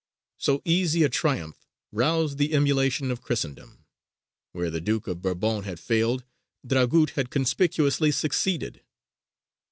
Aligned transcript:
So 0.39 0.63
easy 0.65 1.03
a 1.03 1.09
triumph 1.09 1.63
roused 1.91 2.39
the 2.39 2.53
emulation 2.55 3.11
of 3.11 3.21
Christendom. 3.21 3.85
Where 4.51 4.71
the 4.71 4.81
Duke 4.81 5.05
of 5.07 5.21
Bourbon 5.21 5.61
had 5.61 5.79
failed, 5.79 6.23
Dragut 6.65 7.11
had 7.11 7.29
conspicuously 7.29 8.09
succeeded. 8.11 8.81